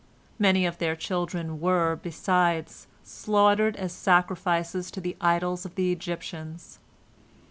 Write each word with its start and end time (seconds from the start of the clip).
Many 0.39 0.65
of 0.65 0.79
their 0.79 0.95
children 0.95 1.59
were, 1.59 1.95
besides, 1.95 2.87
slaughtered 3.03 3.75
as 3.75 3.93
sacrifices 3.93 4.89
to 4.89 4.99
the 4.99 5.15
idols 5.21 5.63
of 5.63 5.75
the 5.75 5.91
Egyptians. 5.91 6.79